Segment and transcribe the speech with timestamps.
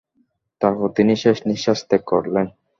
[0.61, 2.45] তারপর তিনি শেষ নিঃশ্বাস ত্যাগ করলেন।